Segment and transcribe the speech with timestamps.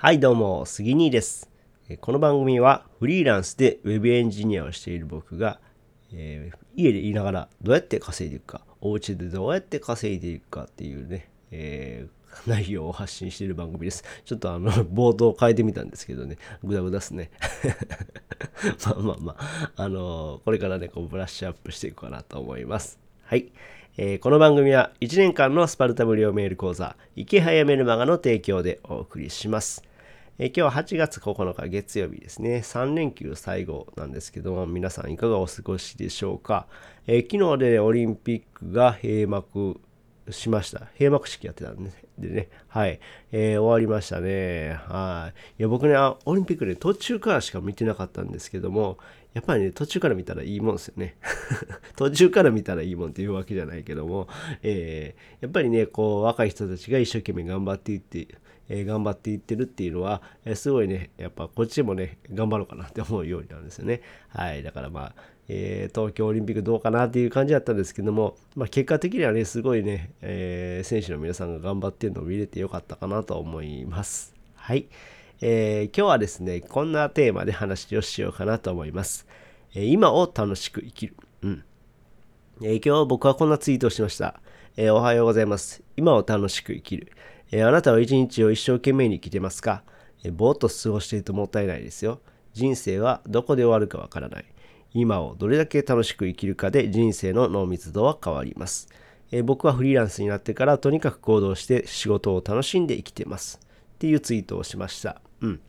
[0.00, 1.50] はいどうも、杉兄です。
[2.00, 5.58] この番組はフリーランスでウェブエンジニアをしている僕が、
[6.12, 14.04] えー家でいながらどうやって稼いでいくか、お家でどうやって稼いでいくかっていうね、えー内容を発信している番組です。
[14.24, 17.32] ちょっとあの、 冒頭変えてみたんですけどね、グダグダっすね。
[18.86, 23.00] まあまあまあ、あのーこれからね、こうブラッシュアップしていこうかなと思います。
[23.24, 23.50] はい。
[23.96, 29.87] えーこの番組は1年間のスパルタ無料メール講座、池早メルマガの提供でお送りします。
[30.40, 32.58] え今日は8月9日月曜日ですね。
[32.58, 36.68] 3連休最後なんですけども、皆さんいかがお過ごしでしょうか？
[37.08, 39.80] えー昨日でオリンピックが閉幕
[40.30, 40.86] しました。
[40.96, 42.48] 閉幕式やってたんででね。
[42.68, 43.00] はい。
[43.32, 44.78] えー終わりましたね。
[44.86, 45.38] はい。
[45.58, 48.98] いや、僕ね、オリンピックね、途中からしか見てなかったんですけども、
[49.34, 51.16] やっぱりね、途中から見たらいいもんですよね。
[51.96, 54.28] 途中から見たらいいもんっていうわけじゃないけども、
[54.62, 58.28] えーやっぱりね、こう、若い人たちが一生懸命頑張っていって、
[58.68, 64.02] え頑張っていってるっていうのは、えすごいね、やっぱこっちもね、頑張ろうかなって思うようになるんですよね。
[64.28, 64.62] はい。
[64.62, 65.14] だからまあ、
[65.48, 74.34] えー東京オリンピックどうかなっていう感じだったんですけども、まあ、結果的にはね、すごいね、えー選手の皆さんが頑張ってるのを見れてよかったかなと思います。
[74.54, 74.86] はい。
[75.40, 79.26] えー今日はですね、こんなテーマで話をしようかなと思います。
[79.74, 81.16] え今を楽しく生きる。
[81.42, 81.64] うん。
[82.62, 84.40] え今日僕はこんなツイートをしました。
[84.76, 85.82] えおはようございます。
[85.96, 87.12] 今を楽しく生きる。
[87.50, 89.82] えあなたは一日を一生懸命に生きてますか、
[90.24, 92.20] えぼーっと過ごしているともったいないですよ。
[92.52, 94.44] 人生はどこで終わるかわからない。
[94.92, 98.88] 今をどれだけ楽しく生きるかで人生の濃密度は変わります。
[99.30, 103.60] え僕はフリーランスになってからとにかく行動して仕事を楽しんで生きてます。
[103.94, 105.20] っていうツイートをしました。
[105.40, 105.60] うん。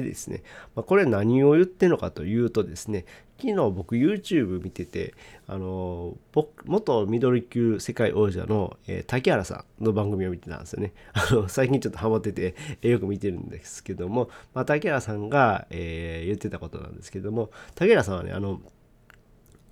[0.00, 0.42] でですね、
[0.74, 3.04] まあ、これ何を言ってるのかというとですね、
[3.38, 5.14] 昨日僕 YouTube 見てて、
[5.46, 10.94] あの僕元ミドル級世界王者の、えー竹原さんの番組を見てたんですよね。
[11.12, 18.60] あの最近ちょっとハマってて、えーよく見てるんですけども、まあ、竹原さんが、えー言ってたことなんですけども、竹原さんはね、あの、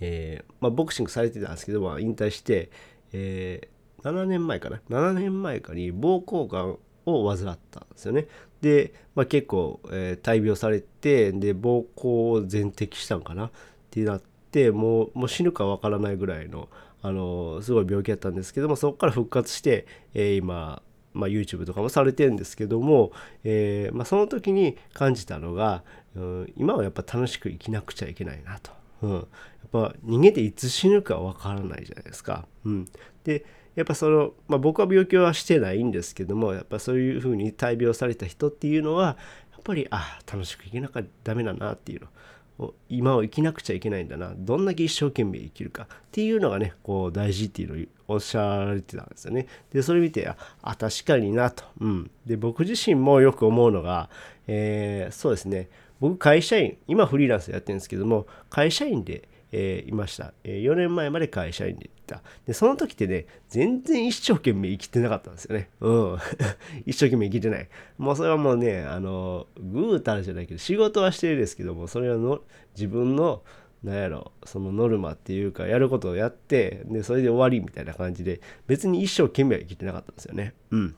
[0.00, 2.70] えーまあ、ボクシングされてたんですけども引退して、
[3.12, 8.26] えー7年前かな？7年前かに膀胱がんを患ったんですよね
[8.60, 13.46] で、まあ、結構、えー大病されてで膀胱を全摘したんかな？
[13.46, 13.50] っ
[13.90, 16.68] てなってもうもう死ぬかわからないぐらいの、
[17.02, 20.82] あのすごい病気だったんですけどもそこから復活して、えー今
[21.14, 23.12] まあ、YouTube とかもされてるんですけども、
[23.42, 25.82] えーまあ、その時に感じたのが、
[26.14, 28.70] うん、今はやっぱ楽しく生きなくちゃいけないなと。
[29.02, 29.24] うん、やっ
[29.70, 32.46] ぱ人間っていつ死ぬかわからないじゃないですか。
[32.64, 32.88] うん、
[33.26, 33.44] で
[33.74, 39.18] やっぱその、まあ、僕は病気はしてないんですけどもやっぱそういうふうに大病された人っていうのは
[39.52, 49.46] やっぱりあ楽しく生きなきゃダメだなっていうの今を生きなくちゃいけないんだなどんだけ一生懸命生きるかっていうのがねこう大事っていうのをおっしゃられてたんですよね。
[49.72, 51.64] でそれ見てあ確かになと。
[51.80, 54.08] うん、で僕自身もよく思うのが、
[54.46, 55.68] えーそうですね
[56.00, 62.22] 僕会社員今フリーランスやってるんですけども会社員で、えーいました、え4年前まで会社員でいた。
[62.46, 65.70] でその時ってね全然一生懸命生きてなかったんですよね。
[65.80, 66.18] うん。
[66.86, 67.68] 一生懸命生きてない。
[67.98, 72.40] もうそれはもうねあのぐうたらじゃないけど仕事はしてるですけどもそれはの
[72.74, 73.42] 自分の
[73.82, 80.54] なんやろそのノルマっていうかやることをやってでそれで終わりみたいな感じで別に一生懸命は生きてなかったんですよね。
[80.70, 80.94] うん。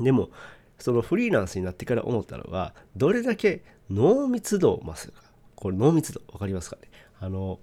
[0.00, 0.30] でも
[0.78, 5.31] そのフリーランスになってから思ったのはどれだけ濃密度を増すか。
[5.62, 6.88] これ濃密度分かりますかね？
[7.20, 7.60] あの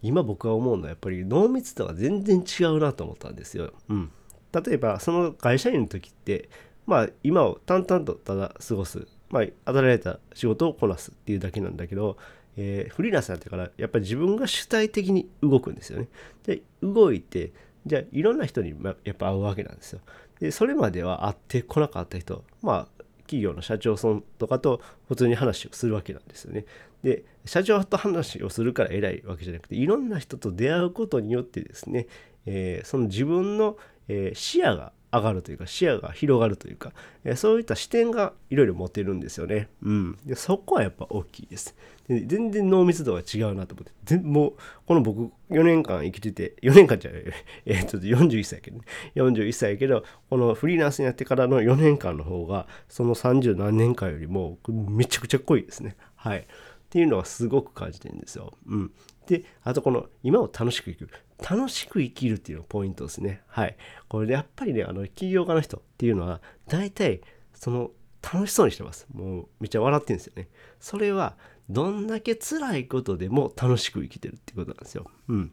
[0.00, 3.74] 今僕が思うのはやっぱり濃密度が全然違うなと思ったんですよ。
[3.90, 4.10] うん、
[4.52, 6.48] 例えばその会社員の時って
[6.86, 12.16] まあ今を淡々とただ過ごす、まあ、与えられた仕事をこなすっていうだけなんだけど、
[12.56, 16.08] えーフリーランスになってからやっぱり自分が主体的に動くんですよね。
[16.46, 17.52] で動いて
[17.84, 18.74] じゃあいろんな人に
[19.04, 20.00] やっぱ会うわけなんですよ。
[20.40, 26.64] でそれまでは会ってこなかった人まあ企業の社長さんとかと普通に話をするわけなんですよね。
[27.02, 32.06] で社長と話をするから偉いわけじゃなくていろんな人と出会うことによってですね、
[32.46, 33.76] えーその自分の、
[34.08, 36.92] えー視野が上がるというか視野が広がるというか、
[37.36, 39.68] そういった視点がいろいろ持てるんですよね。
[39.82, 41.76] うん、でそこはやっぱ大きいです。
[42.08, 44.54] で全然濃密度が違うなと思って全もう
[44.86, 47.24] この僕4年間生きてて 4年間じゃない
[47.66, 55.96] え、ちょっと41歳やけどね41歳やけどこのフリーランスになってからの4年間の方がその30何年間よりもめちゃくちゃ濃いですね。
[56.16, 56.40] はい。
[56.40, 56.44] っ
[56.92, 58.52] ていうのはすごく感じてるんですよ。
[58.66, 58.92] うん。
[59.26, 61.08] で、あとこの今を楽しく生きる。
[61.48, 63.42] 楽しく生きるっていうのがポイントですね。
[63.46, 63.76] はい。
[64.08, 67.20] これでやっぱりね、あの起業家の人っていうのは大体
[67.54, 67.90] その
[68.22, 69.06] 楽しそうにしてます。
[69.12, 70.48] もうめっちゃ笑ってるんですよね。
[70.80, 71.36] それは
[71.68, 75.10] どんだけ辛いことでも楽しく生きてるってことなんですよ。
[75.28, 75.52] うん。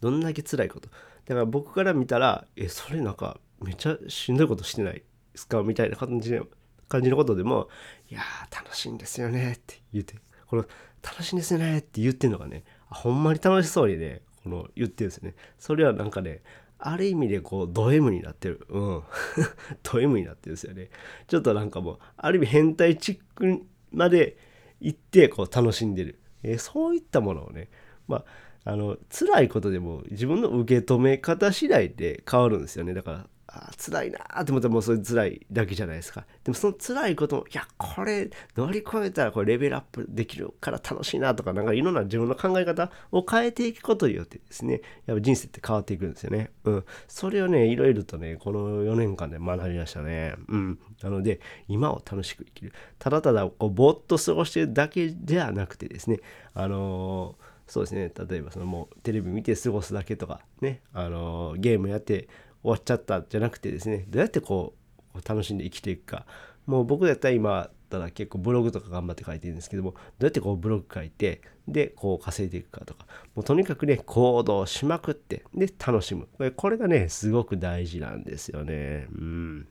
[0.00, 0.88] どんだけ辛いこと。
[0.88, 5.02] だから僕から見たら、え、それなんかめっちゃしんどいことしてないで
[5.34, 5.62] すか？
[5.62, 6.40] みたいな感じで
[6.88, 7.68] 感じのことでも、
[8.08, 10.14] いやー、楽しいんですよねって言って、
[10.46, 10.64] この、
[11.02, 15.34] 楽しいんですよねって言ってるのがね、ほんまに楽しそうにね、この言ってるんですよね。
[15.58, 16.42] それはなんかね、
[16.78, 18.66] ある意味でこうド M になってる。
[18.68, 19.02] うん。
[19.82, 20.90] ド M になってるんですよね。
[21.26, 23.62] ちょっとなんかもう、ある意味変態チック
[23.92, 24.38] まで
[24.80, 26.18] 行ってこう楽しんでる。
[26.42, 27.68] えー、そういったものをね、
[28.06, 28.24] ま
[28.64, 32.94] あ、あの、辛いことでも自分の受け止め方次第で変わるんですよね。
[32.94, 36.26] だから、あ辛いなーって思ったらもうそれ辛いだけじゃないですか。
[36.44, 46.50] でもその辛いことも、いや、これ乗り越えたらこれレベルアップできるから楽しいなとか、なんかいろんな自分の考え方を変えていくことによってですね、やっぱ人生って変わっていくんですよね。
[46.64, 46.84] うん。
[47.08, 50.34] それをね、いろいろとね、この4年間で学びましたね。
[50.48, 50.78] うん。
[51.02, 52.74] なので、今を楽しく生きる。
[52.98, 56.20] ただただ、こう、ぼーっと過ごしてるだけではなくてですね、
[56.52, 62.28] あのーそうですね例えばそのもうテレビ見て過ごすだけとかねあのゲームやって
[62.68, 64.74] 終わっちゃったじゃなくてですねどうやってこ
[65.14, 66.26] う楽しんで生きていくか。
[66.66, 73.06] もう僕だったら今ただ結構ブログとか頑張って書いてるんですけどもどうやってこうブログ書いてでこう稼いでいくかとか。
[73.34, 76.28] もうとにかくね行動しまくってで楽しむ。
[76.36, 79.06] これこれがねすごく大事なんですよね。
[79.12, 79.68] うん。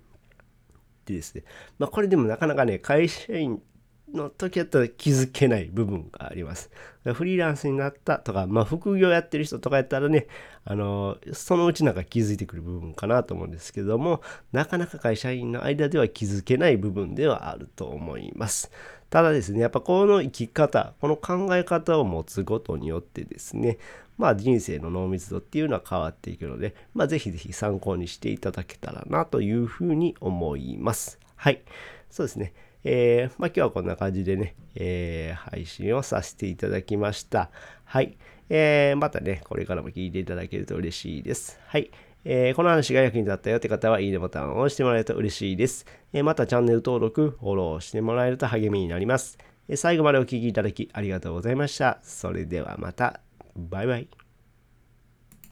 [1.06, 1.44] でですね。
[1.78, 3.62] まあこれでもなかなかね会社員
[4.14, 6.70] の時だったら気づけない部分があります。
[7.14, 10.28] フリーランスになったとか、まあ、副業やってる人とかやったらね、
[10.66, 14.22] あの、そのうちなんか気づいてくる部分かなと思うんですけども、
[14.52, 18.72] なかなか会社員の間では気づけない部分ではあると思います。
[19.10, 23.78] ただですね、やっぱこの生き方、この考え方を持つことによってですね、
[24.18, 31.20] まあ人生の濃密度っていうのは変わっていくので、まあぜひぜひ参考にしていただけたらなというふうに思います。
[31.36, 31.62] はい。
[32.10, 32.54] そうですね。
[32.84, 37.50] えー、まあ、今日はこんな感じでね、えー、配信をさせていただきました。
[37.86, 38.18] はい。
[38.50, 41.60] えー、またね、これからも聞いていただけると嬉しいです。
[41.66, 41.92] はい。
[42.24, 45.86] えー、この話が役に立ったよって方は、いいねボタンを押してもらえると嬉しいです。
[46.14, 49.38] えー、またチャンネル登録、フォローしてもらえると励みになります。
[49.68, 52.00] えー、最後までお聴きいただきありがとうございました。
[52.04, 53.22] それではまた。
[53.56, 54.27] バイバイ。